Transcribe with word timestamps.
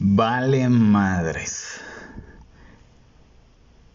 Vale 0.00 0.68
madres. 0.68 1.80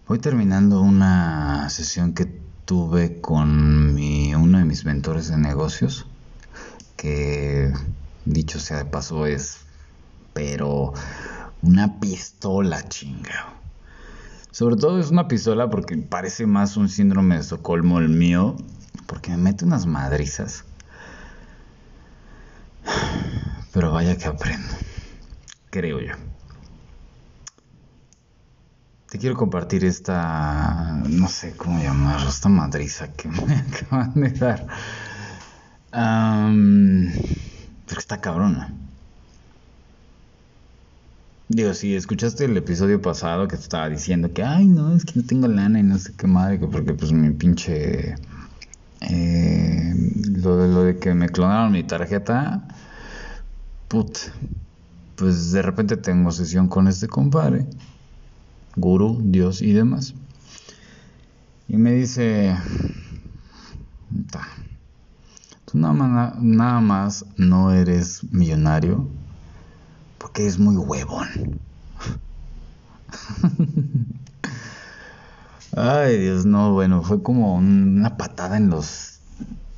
Voy 0.07 0.17
terminando 0.19 0.79
una 0.79 1.69
sesión 1.69 2.13
que 2.13 2.25
tuve 2.63 3.19
con 3.19 3.93
mi, 3.95 4.33
uno 4.33 4.59
de 4.59 4.63
mis 4.63 4.85
mentores 4.85 5.27
de 5.27 5.35
negocios, 5.35 6.07
que 6.95 7.73
dicho 8.23 8.61
sea 8.61 8.77
de 8.77 8.85
paso 8.85 9.25
es, 9.25 9.57
pero 10.31 10.93
una 11.61 11.99
pistola 11.99 12.87
chinga. 12.87 13.53
Sobre 14.51 14.77
todo 14.77 15.01
es 15.01 15.11
una 15.11 15.27
pistola 15.27 15.69
porque 15.69 15.97
parece 15.97 16.47
más 16.47 16.77
un 16.77 16.87
síndrome 16.87 17.35
de 17.35 17.41
Estocolmo 17.41 17.99
el 17.99 18.07
mío, 18.07 18.55
porque 19.05 19.31
me 19.31 19.37
mete 19.37 19.65
unas 19.65 19.85
madrizas. 19.85 20.63
Pero 23.73 23.91
vaya 23.91 24.17
que 24.17 24.25
aprendo 24.27 24.88
creo 25.69 25.99
yo. 25.99 26.13
Te 29.09 29.17
quiero 29.17 29.35
compartir 29.35 29.85
esta, 29.85 31.01
no 31.09 31.27
sé 31.27 31.55
cómo 31.57 31.81
llamarlo, 31.81 32.29
esta 32.29 32.47
madriza 32.47 33.11
que 33.13 33.27
me 33.27 33.55
acaban 33.55 34.13
de 34.13 34.29
dar. 34.31 34.67
porque 37.85 37.99
está 37.99 38.21
cabrona. 38.21 38.71
Digo, 41.47 41.73
si 41.73 41.95
escuchaste 41.95 42.45
el 42.45 42.55
episodio 42.57 43.01
pasado 43.01 43.47
que 43.47 43.55
te 43.55 43.63
estaba 43.63 43.89
diciendo 43.89 44.31
que, 44.31 44.43
ay, 44.43 44.67
no, 44.67 44.95
es 44.95 45.03
que 45.03 45.13
no 45.15 45.25
tengo 45.25 45.47
lana 45.47 45.79
y 45.79 45.83
no 45.83 45.97
sé 45.97 46.13
qué 46.15 46.27
madre, 46.27 46.59
porque 46.59 46.93
pues 46.93 47.11
mi 47.11 47.31
pinche... 47.31 48.13
Eh, 49.01 49.93
lo, 50.43 50.57
de, 50.57 50.67
lo 50.67 50.83
de 50.83 50.99
que 50.99 51.15
me 51.15 51.29
clonaron 51.29 51.71
mi 51.71 51.83
tarjeta, 51.83 52.67
put, 53.87 54.17
pues 55.19 55.51
de 55.51 55.61
repente 55.61 55.97
tengo 55.97 56.31
sesión 56.31 56.69
con 56.69 56.87
este 56.87 57.09
compadre, 57.09 57.67
gurú, 58.77 59.19
Dios 59.21 59.61
y 59.61 59.73
demás. 59.73 60.15
Y 61.67 61.75
me 61.75 61.91
dice, 61.91 62.55
tú 65.65 65.77
nada 65.77 66.79
más, 66.79 67.25
no 67.35 67.73
eres 67.73 68.23
millonario 68.31 69.09
porque 70.17 70.43
eres 70.43 70.57
muy 70.57 70.77
huevón. 70.77 71.59
Ay, 75.75 76.17
Dios, 76.17 76.45
no, 76.45 76.71
bueno, 76.71 77.03
fue 77.03 77.21
como 77.21 77.55
una 77.55 78.15
patada 78.15 78.55
en 78.57 78.69
los 78.69 79.19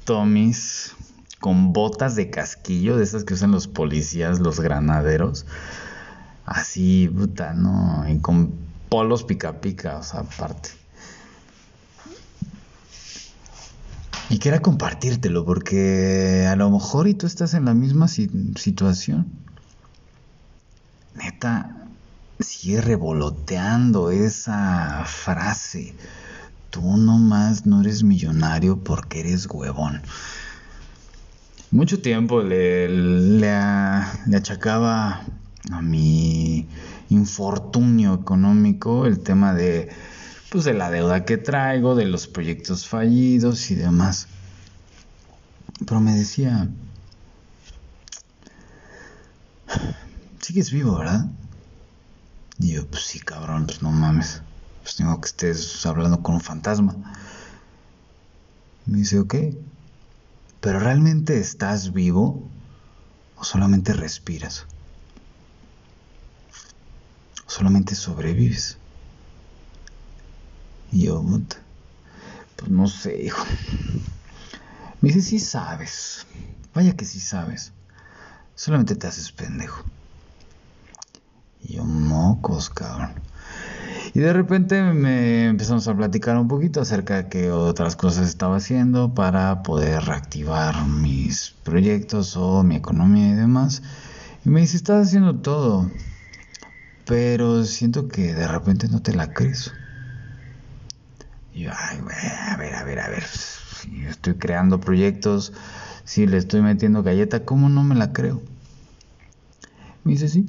tomis 0.06 0.96
con 1.42 1.74
botas 1.74 2.16
de 2.16 2.30
casquillo, 2.30 2.96
de 2.96 3.04
esas 3.04 3.26
que 3.26 3.34
usan 3.34 3.52
los 3.52 3.68
policías, 3.68 4.40
los 4.40 4.62
granaderos. 4.62 5.48
Así, 6.46 7.10
puta, 7.10 7.54
no, 7.54 8.06
y 8.08 8.20
con 8.20 8.54
polos 8.90 9.24
pica 9.24 9.60
pica, 9.60 9.98
o 9.98 10.04
sea, 10.04 10.22
aparte. 10.22 10.70
Y 14.30 14.38
quería 14.38 14.62
compartírtelo 14.62 15.44
porque 15.44 16.48
a 16.48 16.56
lo 16.56 16.70
mejor 16.70 17.08
y 17.08 17.16
tú 17.16 17.26
estás 17.26 17.56
en 17.56 17.66
la 17.66 17.74
misma 17.74 18.08
situación. 18.08 19.28
Neta, 21.16 21.76
sigue 22.40 22.82
revoloteando 22.82 24.12
esa 24.12 25.04
frase. 25.06 25.96
Tú 26.70 26.98
nomás 26.98 27.66
no 27.66 27.82
eres 27.82 28.04
millonario 28.04 28.78
porque 28.84 29.22
eres 29.22 29.48
huevón 29.48 30.02
mucho 31.72 32.02
tiempo 32.02 32.42
le, 32.42 32.90
le, 32.90 33.50
achacaba 33.50 35.24
a 35.72 35.82
mi 35.82 36.68
infortunio 37.10 38.14
económico 38.14 39.06
el 39.06 39.20
tema 39.20 39.54
de 39.54 39.90
pues 40.50 40.66
de 40.66 40.74
la 40.74 40.92
deuda 40.92 41.24
que 41.24 41.38
traigo, 41.38 41.96
de 41.96 42.06
los 42.06 42.28
proyectos 42.28 42.86
fallidos 42.86 43.72
y 43.72 43.76
demás. 43.76 44.28
Pero 45.86 46.02
me 46.02 46.14
decía, 46.14 46.68
sigues 50.42 50.72
vivo, 50.72 50.98
¿verdad? 50.98 51.32
Y 52.60 52.74
yo, 52.74 52.86
pues 52.86 53.04
sí, 53.04 53.20
cabrón, 53.20 53.66
pues 53.66 53.82
no 53.82 53.92
mames. 53.92 54.42
Pues 54.84 54.98
tengo 54.98 55.22
que 55.22 55.28
estés 55.28 55.86
hablando 55.86 56.22
con 56.22 56.36
un 56.36 56.42
fantasma. 56.42 56.96
Me 58.86 58.98
dice, 58.98 59.20
ok. 59.20 59.36
Pero 60.62 60.80
¿realmente 60.80 61.40
estás 61.40 61.92
vivo 61.92 62.50
o 63.36 63.44
solamente 63.44 63.94
respiras? 63.94 64.68
¿O 67.48 67.50
solamente 67.50 67.96
sobrevives? 67.96 68.78
Y 70.92 71.06
yo, 71.06 71.24
pues 72.58 72.70
no 72.70 72.88
sé, 72.88 73.24
hijo. 73.24 73.44
Me 75.02 75.10
dice, 75.10 75.22
sí 75.22 75.40
sabes. 75.40 76.28
Vaya 76.76 76.96
que 76.96 77.06
sí 77.06 77.20
sabes. 77.20 77.74
Solamente 78.54 78.96
te 78.96 79.08
haces 79.08 79.32
pendejo. 79.32 79.84
Y 81.60 81.78
yo, 81.78 81.86
mocos, 81.86 82.70
cabrón. 82.70 83.16
Y 84.14 84.20
de 84.20 84.34
repente 84.34 84.82
me 84.82 85.48
empezamos 85.48 85.88
a 85.88 85.96
platicar 85.96 86.36
un 86.36 86.50
poquito 86.50 86.82
acerca 86.82 87.16
de 87.16 87.30
qué 87.30 87.50
otras 87.50 87.96
cosas 87.96 88.28
estaba 88.28 88.58
haciendo 88.58 89.14
para 89.14 89.64
poder 89.64 90.04
reactivar 90.04 90.86
mis 90.86 91.52
proyectos 91.64 92.36
o 92.36 92.62
mi 92.64 92.76
economía 92.76 93.30
y 93.30 93.36
demás. 93.36 93.82
Y 94.44 94.50
me 94.50 94.60
dice, 94.60 94.76
estás 94.76 95.08
haciendo 95.08 95.38
todo, 95.38 95.90
pero 97.06 97.64
siento 97.64 98.10
que 98.10 98.34
de 98.34 98.48
repente 98.50 98.90
no 98.90 99.02
te 99.02 99.14
la 99.14 99.34
crees. 99.34 99.72
Y 101.54 101.62
yo, 101.62 101.72
ay, 101.74 102.00
a 102.50 102.58
ver, 102.58 102.76
a 102.76 102.84
ver, 102.84 103.00
a 103.00 103.08
ver, 103.08 103.24
si 103.24 104.04
estoy 104.04 104.34
creando 104.36 104.82
proyectos, 104.82 105.54
si 106.04 106.28
le 106.28 106.36
estoy 106.36 106.62
metiendo 106.62 107.02
galleta, 107.02 107.46
¿cómo 107.46 107.70
no 107.70 107.82
me 107.84 107.96
la 107.96 108.12
creo? 108.12 108.42
Me 110.04 110.14
dice, 110.14 110.28
sí, 110.28 110.48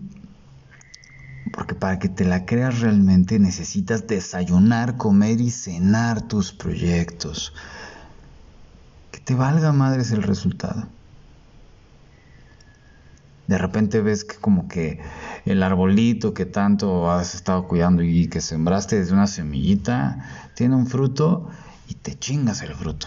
porque 1.63 1.77
para 1.77 2.01
que 2.01 2.09
te 2.09 2.25
la 2.25 2.45
creas 2.45 2.81
realmente 2.81 3.39
necesitas 3.39 4.09
desayunar, 4.09 4.97
comer 4.97 5.41
y 5.41 5.53
cenar 5.53 6.23
tus 6.23 6.53
proyectos. 6.53 7.55
Que 9.13 9.21
te 9.21 9.37
valga 9.37 9.71
madres 9.71 10.11
el 10.11 10.25
resultado. 10.25 10.89
De 13.47 13.59
repente 13.59 14.01
ves 14.01 14.25
que 14.25 14.35
como 14.39 14.67
que 14.67 15.01
el 15.45 15.63
arbolito 15.63 16.35
que 16.35 16.47
tanto 16.47 17.09
has 17.13 17.37
estado 17.37 17.69
cuidando 17.69 18.03
y 18.03 18.27
que 18.27 18.41
sembraste 18.41 18.99
desde 18.99 19.13
una 19.13 19.29
semillita 19.29 20.51
tiene 20.57 20.75
un 20.75 20.89
fruto 20.89 21.49
y 21.87 21.95
te 21.95 22.19
chingas 22.19 22.63
el 22.63 22.75
fruto. 22.75 23.07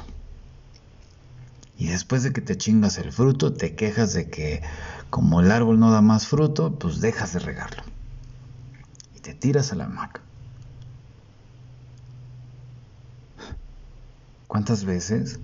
Y 1.77 1.87
después 1.87 2.23
de 2.23 2.31
que 2.31 2.39
te 2.39 2.55
chingas 2.55 2.99
el 2.99 3.11
fruto, 3.11 3.51
te 3.51 3.75
quejas 3.75 4.13
de 4.13 4.29
que 4.29 4.61
como 5.09 5.41
el 5.41 5.51
árbol 5.51 5.77
no 5.77 5.91
da 5.91 5.99
más 5.99 6.25
fruto, 6.25 6.79
pues 6.79 7.01
dejas 7.01 7.33
de 7.33 7.39
regarlo 7.39 7.94
te 9.25 9.33
tiras 9.33 9.71
a 9.71 9.75
la 9.75 9.85
hamaca. 9.85 10.21
¿Cuántas 14.47 14.85
veces 14.85 15.39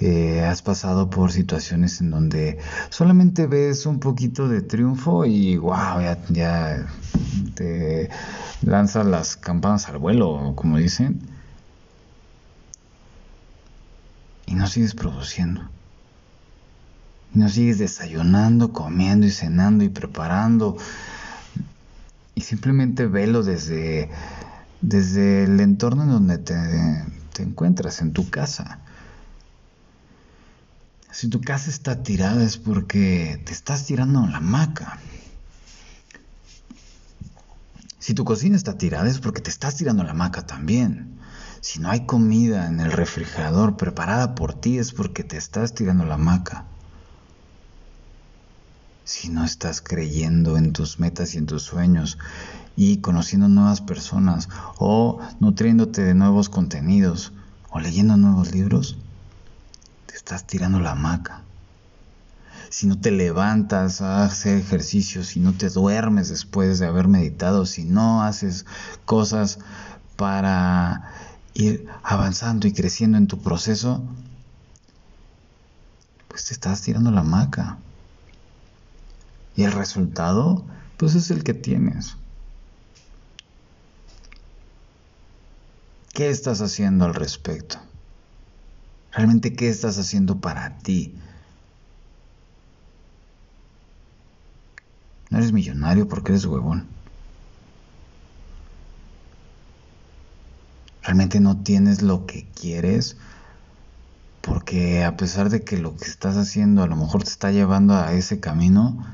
eh, 0.00 0.42
has 0.44 0.60
pasado 0.62 1.10
por 1.10 1.30
situaciones 1.30 2.00
en 2.00 2.10
donde 2.10 2.58
solamente 2.90 3.46
ves 3.46 3.86
un 3.86 4.00
poquito 4.00 4.48
de 4.48 4.62
triunfo 4.62 5.26
y 5.26 5.58
wow, 5.58 6.00
ya, 6.00 6.18
ya 6.28 6.88
te 7.54 8.10
lanzas 8.62 9.06
las 9.06 9.36
campanas 9.36 9.88
al 9.88 9.98
vuelo, 9.98 10.54
como 10.56 10.78
dicen, 10.78 11.20
y 14.44 14.56
no 14.56 14.66
sigues 14.66 14.96
produciendo? 14.96 15.70
Y 17.32 17.38
no 17.38 17.48
sigues 17.48 17.78
desayunando, 17.78 18.72
comiendo 18.72 19.24
y 19.24 19.30
cenando 19.30 19.84
y 19.84 19.88
preparando 19.88 20.76
y 22.38 22.40
simplemente 22.40 23.06
velo 23.06 23.42
desde, 23.42 24.08
desde 24.80 25.42
el 25.42 25.58
entorno 25.58 26.04
en 26.04 26.10
donde 26.10 26.38
te, 26.38 26.54
te 27.32 27.42
encuentras, 27.42 28.00
en 28.00 28.12
tu 28.12 28.30
casa. 28.30 28.78
Si 31.10 31.26
tu 31.26 31.40
casa 31.40 31.68
está 31.68 32.04
tirada 32.04 32.44
es 32.44 32.56
porque 32.56 33.42
te 33.44 33.52
estás 33.52 33.86
tirando 33.86 34.24
la 34.24 34.36
hamaca. 34.36 35.00
Si 37.98 38.14
tu 38.14 38.24
cocina 38.24 38.56
está 38.56 38.78
tirada 38.78 39.08
es 39.08 39.18
porque 39.18 39.40
te 39.40 39.50
estás 39.50 39.74
tirando 39.74 40.04
la 40.04 40.12
hamaca 40.12 40.46
también. 40.46 41.18
Si 41.60 41.80
no 41.80 41.90
hay 41.90 42.06
comida 42.06 42.68
en 42.68 42.78
el 42.78 42.92
refrigerador 42.92 43.76
preparada 43.76 44.36
por 44.36 44.54
ti 44.54 44.78
es 44.78 44.92
porque 44.92 45.24
te 45.24 45.36
estás 45.36 45.74
tirando 45.74 46.04
la 46.04 46.14
hamaca 46.14 46.66
si 49.08 49.30
no 49.30 49.42
estás 49.42 49.80
creyendo 49.80 50.58
en 50.58 50.74
tus 50.74 51.00
metas 51.00 51.34
y 51.34 51.38
en 51.38 51.46
tus 51.46 51.62
sueños 51.62 52.18
y 52.76 52.98
conociendo 52.98 53.48
nuevas 53.48 53.80
personas 53.80 54.50
o 54.76 55.18
nutriéndote 55.40 56.02
de 56.02 56.12
nuevos 56.12 56.50
contenidos 56.50 57.32
o 57.70 57.80
leyendo 57.80 58.18
nuevos 58.18 58.52
libros, 58.52 58.98
te 60.04 60.14
estás 60.14 60.46
tirando 60.46 60.78
la 60.78 60.90
hamaca. 60.90 61.42
si 62.68 62.86
no 62.86 63.00
te 63.00 63.10
levantas 63.10 64.02
a 64.02 64.24
hacer 64.24 64.58
ejercicio, 64.58 65.24
si 65.24 65.40
no 65.40 65.54
te 65.54 65.70
duermes 65.70 66.28
después 66.28 66.78
de 66.78 66.86
haber 66.86 67.08
meditado, 67.08 67.64
si 67.64 67.84
no 67.84 68.22
haces 68.22 68.66
cosas 69.06 69.58
para 70.16 71.14
ir 71.54 71.86
avanzando 72.02 72.68
y 72.68 72.74
creciendo 72.74 73.16
en 73.16 73.26
tu 73.26 73.40
proceso, 73.40 74.02
pues 76.28 76.44
te 76.44 76.52
estás 76.52 76.82
tirando 76.82 77.10
la 77.10 77.22
maca. 77.22 77.78
Y 79.58 79.64
el 79.64 79.72
resultado, 79.72 80.64
pues 80.98 81.16
es 81.16 81.32
el 81.32 81.42
que 81.42 81.52
tienes. 81.52 82.16
¿Qué 86.14 86.30
estás 86.30 86.60
haciendo 86.60 87.06
al 87.06 87.14
respecto? 87.14 87.80
¿Realmente 89.10 89.54
qué 89.54 89.68
estás 89.68 89.98
haciendo 89.98 90.40
para 90.40 90.78
ti? 90.78 91.18
No 95.28 95.38
eres 95.38 95.50
millonario 95.50 96.06
porque 96.06 96.30
eres 96.30 96.44
huevón. 96.44 96.86
Realmente 101.02 101.40
no 101.40 101.64
tienes 101.64 102.00
lo 102.00 102.26
que 102.26 102.46
quieres 102.54 103.16
porque 104.40 105.02
a 105.02 105.16
pesar 105.16 105.50
de 105.50 105.64
que 105.64 105.78
lo 105.78 105.96
que 105.96 106.04
estás 106.04 106.36
haciendo 106.36 106.84
a 106.84 106.86
lo 106.86 106.94
mejor 106.94 107.24
te 107.24 107.30
está 107.30 107.50
llevando 107.50 107.96
a 107.96 108.12
ese 108.12 108.38
camino, 108.38 109.04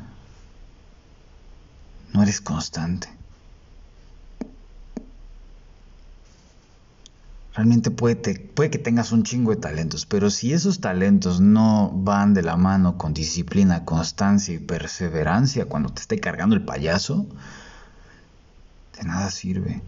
no 2.15 2.23
eres 2.23 2.41
constante. 2.41 3.09
Realmente 7.55 7.91
puede, 7.91 8.21
que 8.71 8.79
tengas 8.79 9.13
un 9.13 9.23
chingo 9.23 9.51
de 9.51 9.57
talentos, 9.57 10.07
pero 10.07 10.31
si 10.31 10.53
esos 10.53 10.81
talentos 10.81 11.41
no 11.41 11.91
van 11.93 12.35
de 12.35 12.43
la 12.43 12.57
mano 12.57 12.99
con 12.99 13.15
disciplina, 13.15 13.85
constancia 13.85 14.55
y 14.55 14.59
perseverancia 14.59 15.67
cuando 15.67 15.91
te 15.91 16.01
esté 16.01 16.19
cargando 16.19 16.57
el 16.57 16.65
payaso, 16.65 17.27
de 18.99 19.05
nada 19.05 19.31
sirve. 19.31 19.83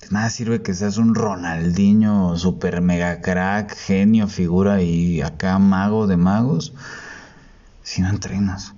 De 0.00 0.08
nada 0.10 0.30
sirve 0.30 0.62
que 0.62 0.74
seas 0.74 0.96
un 0.96 1.14
Ronaldinho, 1.14 2.36
super 2.36 2.80
mega 2.80 3.20
crack, 3.20 3.76
genio, 3.76 4.26
figura 4.26 4.82
y 4.82 5.22
acá 5.22 5.58
mago 5.60 6.08
de 6.08 6.16
magos, 6.16 6.72
si 7.84 8.02
no 8.02 8.08
entrenas, 8.08 8.73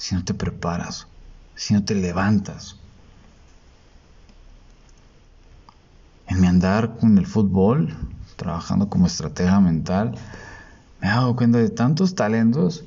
si 0.00 0.14
no 0.14 0.24
te 0.24 0.32
preparas, 0.32 1.06
si 1.54 1.74
no 1.74 1.84
te 1.84 1.94
levantas 1.94 2.76
en 6.26 6.40
mi 6.40 6.46
andar 6.46 6.96
con 6.96 7.18
el 7.18 7.26
fútbol, 7.26 7.94
trabajando 8.36 8.88
como 8.88 9.06
estratega 9.06 9.60
mental, 9.60 10.16
me 11.02 11.08
he 11.08 11.10
dado 11.10 11.36
cuenta 11.36 11.58
de 11.58 11.68
tantos 11.68 12.14
talentos 12.14 12.82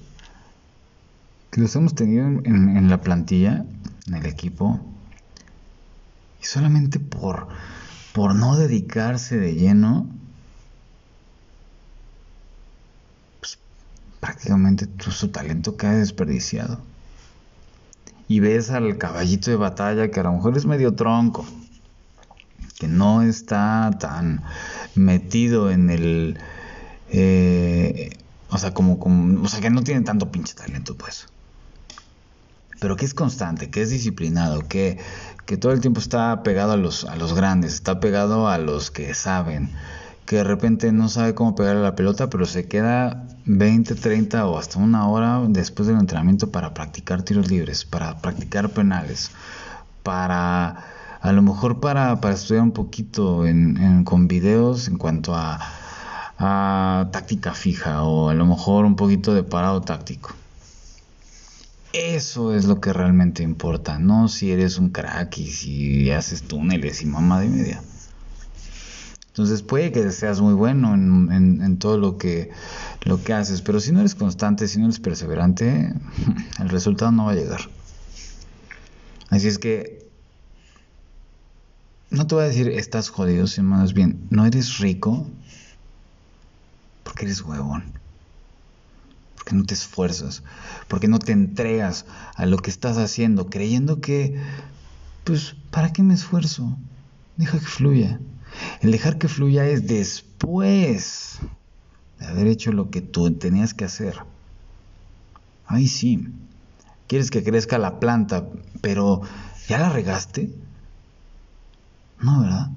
que 1.52 1.62
los 1.62 1.76
hemos 1.76 1.94
tenido 1.94 2.26
en, 2.26 2.90
la 2.90 3.00
plantilla, 3.00 3.64
en 4.08 4.16
el 4.16 4.26
equipo, 4.26 4.80
y 6.42 6.46
solamente 6.46 7.00
por, 7.00 7.48
por 8.12 8.34
no 8.34 8.58
dedicarse 8.58 9.38
de 9.38 9.54
lleno, 9.54 10.08
pues, 13.40 13.60
prácticamente 14.20 14.88
su 15.12 15.28
talento 15.28 15.78
queda 15.78 15.94
desperdiciado. 15.94 16.82
Y 18.34 18.40
ves 18.40 18.72
al 18.72 18.98
caballito 18.98 19.52
de 19.52 19.58
batalla 19.58 20.10
que 20.10 20.20
a 20.20 20.24
lo 20.24 20.32
mejor 20.32 20.58
es 20.58 20.66
medio 20.66 20.96
tronco, 20.96 21.46
que 22.80 22.88
no 22.88 23.22
está 23.22 23.92
tan 24.00 24.42
metido 24.96 25.70
en 25.70 25.92
el... 25.92 26.40
Eh, 27.12 28.18
o 28.50 28.58
sea, 28.58 28.74
como, 28.74 28.98
como, 28.98 29.44
o 29.44 29.48
sea, 29.48 29.62
que 29.62 29.70
no 29.70 29.84
tiene 29.84 30.02
tanto 30.02 30.32
pinche 30.32 30.56
talento, 30.56 30.98
pues. 30.98 31.28
Pero 32.80 32.96
que 32.96 33.06
es 33.06 33.14
constante, 33.14 33.70
que 33.70 33.84
es 33.84 33.92
disciplinado, 33.92 34.68
que, 34.68 34.98
que 35.46 35.58
todo 35.58 35.72
el 35.72 35.82
tiempo 35.82 36.00
está 36.00 36.42
pegado 36.42 36.72
a 36.72 36.78
los, 36.78 37.06
a 37.06 37.16
los 37.16 37.36
grandes, 37.36 37.76
está 37.76 38.00
pegado 38.00 38.48
a 38.48 38.58
los 38.58 38.90
que 38.90 39.14
saben, 39.14 39.70
que 40.26 40.38
de 40.38 40.44
repente 40.44 40.92
no 40.92 41.10
sabe 41.10 41.34
cómo 41.34 41.56
pegarle 41.56 41.82
la 41.82 41.96
pelota, 41.96 42.30
pero 42.30 42.46
se 42.46 42.68
queda 42.68 43.28
20, 43.46 43.96
30 43.96 44.48
o 44.48 44.58
hasta 44.58 44.80
una 44.80 45.08
hora 45.08 45.42
después 45.48 45.88
del 45.88 46.00
entrenamiento 46.00 46.52
para 46.52 46.74
practicar 46.74 47.24
tiros 47.24 47.50
libres, 47.50 47.86
para 47.86 48.18
practicar 48.20 48.70
penales, 48.70 49.32
para 50.04 50.86
a 51.22 51.32
lo 51.32 51.42
mejor 51.42 51.80
para, 51.80 52.20
estudiar 52.32 52.64
un 52.64 52.72
poquito 52.72 53.44
con 54.04 54.28
videos 54.28 54.88
en 54.90 54.98
cuanto 54.98 55.34
a, 55.36 55.60
a 56.38 57.08
táctica 57.12 57.54
fija 57.54 58.04
o 58.04 58.30
a 58.30 58.34
lo 58.34 58.46
mejor 58.46 58.86
un 58.86 58.96
poquito 58.96 59.34
de 59.34 59.44
parado 59.44 59.82
táctico. 59.82 60.32
Eso 61.94 62.56
es 62.56 62.66
lo 62.66 62.82
que 62.82 62.92
realmente 62.92 63.44
importa, 63.44 64.00
no 64.00 64.28
si 64.28 64.52
eres 64.52 64.80
un 64.80 64.90
crack 64.90 65.38
y 65.38 65.48
si 65.48 66.12
haces 66.12 66.44
túneles 66.44 67.04
y 67.04 67.06
mamá 67.06 67.40
de 67.40 67.50
media. 67.50 67.82
Entonces 69.34 69.64
puede 69.64 69.92
que 69.92 70.12
seas 70.12 70.42
muy 70.42 70.54
bueno 70.54 70.94
en, 70.94 71.60
en, 71.60 71.80
todo 71.80 71.98
lo 71.98 72.20
que, 72.20 72.52
lo 73.02 73.24
que 73.24 73.34
haces, 73.34 73.64
pero 73.64 73.80
si 73.80 73.92
no 73.92 74.02
eres 74.02 74.14
constante, 74.14 74.68
si 74.68 74.78
no 74.78 74.86
eres 74.86 75.00
perseverante, 75.00 75.92
el 76.60 76.70
resultado 76.70 77.12
no 77.12 77.26
va 77.26 77.32
a 77.32 77.36
llegar. 77.36 77.62
Así 79.32 79.48
es 79.48 79.58
que 79.58 80.08
no 82.12 82.28
te 82.28 82.36
voy 82.36 82.44
a 82.44 82.48
decir 82.48 82.68
estás 82.70 83.10
jodido, 83.10 83.48
sino 83.48 83.70
más 83.70 83.94
bien, 83.94 84.28
no 84.30 84.46
eres 84.46 84.78
rico 84.78 85.28
porque 87.02 87.26
eres 87.26 87.42
huevón. 87.42 87.86
Porque 89.34 89.56
no 89.56 89.64
te 89.64 89.74
esfuerzas, 89.74 90.44
porque 90.88 91.08
no 91.08 91.18
te 91.18 91.32
entregas 91.32 92.06
a 92.36 92.46
lo 92.46 92.58
que 92.58 92.70
estás 92.70 93.00
haciendo, 93.00 93.50
creyendo 93.50 94.00
que, 94.00 94.40
pues, 95.24 95.56
¿para 95.72 95.92
qué 95.92 96.04
me 96.04 96.14
esfuerzo? 96.14 96.78
Deja 97.36 97.58
que 97.58 97.66
fluya. 97.66 98.20
El 98.84 98.92
dejar 98.92 99.18
que 99.18 99.30
fluya 99.30 99.66
es 99.66 99.88
después 99.88 101.40
de 102.20 102.26
haber 102.26 102.48
hecho 102.48 102.74
lo 102.74 102.90
que 102.90 103.00
tú 103.00 103.32
tenías 103.32 103.74
que 103.74 103.86
hacer. 103.86 104.18
Ahí 105.66 105.88
sí. 105.88 106.28
Quieres 107.08 107.32
que 107.32 107.46
crezca 107.46 107.78
la 107.78 108.02
planta, 108.02 108.46
pero 108.82 109.22
¿ya 109.70 109.80
la 109.80 109.88
regaste? 109.88 110.50
No, 112.20 112.42
¿verdad? 112.42 112.72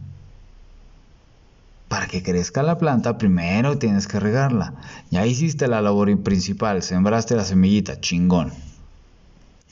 Para 1.89 2.07
que 2.07 2.23
crezca 2.23 2.63
la 2.63 2.79
planta, 2.79 3.19
primero 3.19 3.77
tienes 3.77 4.07
que 4.07 4.21
regarla. 4.21 4.75
Ya 5.11 5.27
hiciste 5.27 5.67
la 5.67 5.83
labor 5.83 6.23
principal, 6.23 6.85
sembraste 6.85 7.35
la 7.35 7.45
semillita, 7.45 8.01
chingón. 8.01 8.53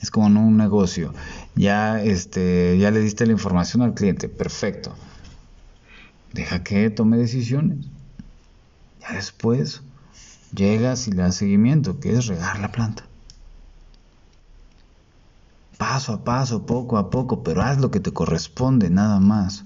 Es 0.01 0.11
como 0.11 0.27
en 0.27 0.35
un 0.35 0.57
negocio. 0.57 1.13
Ya, 1.55 2.03
este, 2.03 2.77
ya 2.77 2.91
le 2.91 2.99
diste 2.99 3.25
la 3.25 3.31
información 3.31 3.83
al 3.83 3.93
cliente, 3.93 4.27
perfecto. 4.27 4.93
Deja 6.35 6.63
que 6.63 6.89
tome 6.89 7.15
decisiones. 7.15 7.87
Ya 8.99 9.13
después 9.13 9.81
llegas 10.53 11.07
y 11.07 11.11
le 11.11 11.21
das 11.21 11.35
seguimiento, 11.35 12.01
que 12.01 12.11
es 12.11 12.25
regar 12.25 12.59
la 12.59 12.73
planta. 12.73 13.05
Paso 15.77 16.11
a 16.11 16.23
paso, 16.25 16.65
poco 16.65 16.97
a 16.97 17.09
poco, 17.09 17.41
pero 17.41 17.61
haz 17.61 17.77
lo 17.79 17.89
que 17.89 18.01
te 18.01 18.11
corresponde, 18.11 18.89
nada 18.89 19.21
más. 19.21 19.63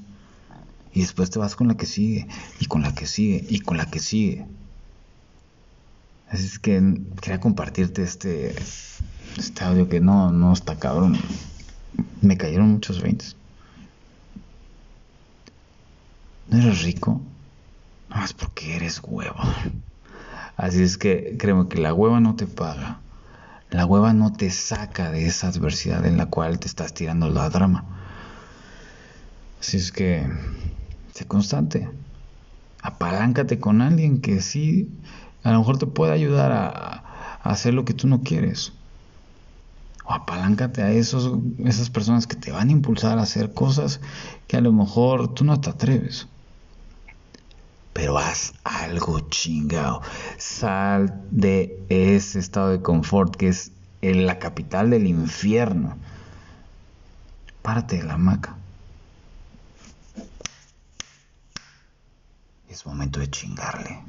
Y 0.93 1.01
después 1.01 1.31
te 1.31 1.39
vas 1.39 1.55
con 1.55 1.69
la 1.69 1.75
que 1.75 1.88
sigue, 1.88 2.27
y 2.59 2.67
con 2.67 2.83
la 2.83 2.93
que 2.93 3.07
sigue, 3.07 3.43
y 3.49 3.61
con 3.61 3.77
la 3.77 3.89
que 3.89 3.99
sigue. 3.99 4.45
Así 6.29 6.45
es 6.45 6.59
que 6.59 7.01
quería 7.19 7.39
compartirte 7.39 8.03
este, 8.03 8.53
este 9.38 9.63
audio 9.63 9.89
que 9.89 10.01
no, 10.01 10.31
no 10.31 10.53
está 10.53 10.77
cabrón. 10.77 11.17
Me 12.21 12.38
cayeron 12.38 12.69
muchos 12.69 13.01
veintes. 13.01 13.35
¿No 16.50 16.58
eres 16.58 16.82
rico? 16.84 17.22
No 18.10 18.15
más 18.15 18.34
porque 18.34 18.75
eres 18.75 19.01
huevo. 19.03 19.38
Así 20.58 20.82
es 20.82 20.98
que 20.98 21.38
créeme 21.38 21.68
que 21.68 21.77
la 21.79 21.94
hueva 21.94 22.20
no 22.20 22.36
te 22.36 22.48
paga. 22.48 23.01
La 23.70 23.86
hueva 23.86 24.13
no 24.13 24.34
te 24.34 24.50
saca 24.50 25.12
de 25.12 25.27
esa 25.27 25.50
adversidad 25.50 26.03
en 26.08 26.18
la 26.18 26.25
cual 26.25 26.58
te 26.58 26.68
estás 26.68 26.96
tirando 26.96 27.29
la 27.29 27.50
drama. 27.51 27.86
Así 29.60 29.77
es 29.77 29.91
que 29.91 30.27
sé 31.13 31.27
constante. 31.27 31.88
Apaláncate 32.82 33.60
con 33.60 33.82
alguien 33.82 34.20
que 34.20 34.41
sí, 34.41 34.89
a 35.44 35.51
lo 35.51 35.60
mejor 35.60 35.77
te 35.77 35.86
puede 35.86 36.13
ayudar 36.13 36.51
a, 36.51 37.03
hacer 37.44 37.75
lo 37.75 37.86
que 37.86 37.94
tú 37.94 38.08
no 38.08 38.24
quieres. 38.24 38.74
O 40.03 40.13
apaláncate 40.13 40.82
a 40.82 40.91
esos, 40.91 41.32
esas 41.63 41.91
personas 41.91 42.25
que 42.25 42.36
te 42.36 42.51
van 42.51 42.70
a 42.70 42.72
impulsar 42.72 43.20
a 43.20 43.22
hacer 43.22 43.53
cosas 43.53 44.01
que 44.48 44.58
a 44.58 44.62
lo 44.62 44.74
mejor 44.74 45.36
tú 45.36 45.46
no 45.46 45.62
te 45.62 45.70
atreves. 45.70 46.27
Pero 48.00 48.18
haz 48.18 48.53
algo 48.63 49.20
chingado. 49.29 50.01
Sal 50.38 51.22
de 51.32 51.84
ese 51.89 52.39
estado 52.39 52.70
de 52.70 52.82
confort 52.82 53.36
que 53.36 53.50
es 53.50 53.74
en 54.01 54.25
la 54.25 54.39
capital 54.39 54.89
del 54.89 55.06
infierno. 55.06 55.98
Párate 57.62 57.98
de 57.98 58.03
la 58.03 58.13
hamaca. 58.13 58.56
Es 62.70 62.86
momento 62.86 63.20
de 63.20 63.29
chingarle. 63.29 64.00